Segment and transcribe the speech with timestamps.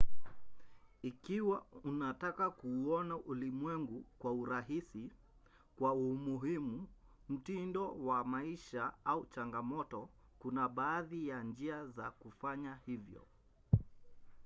[1.01, 5.11] ikiwa unataka kuuona ulimwengu kwa urahisi
[5.75, 6.87] kwa umuhimu
[7.29, 10.09] mtindo wa maisha au chamgamoto
[10.39, 13.27] kuna baadhi ya njia za kufanya hivyo